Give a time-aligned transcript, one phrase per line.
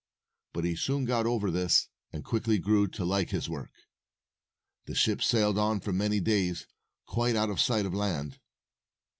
[0.53, 3.69] But he soon got over this, and quickly grew to like his work.
[4.87, 6.65] The ship sailed on for many days,
[7.05, 8.39] quite out of sight of land.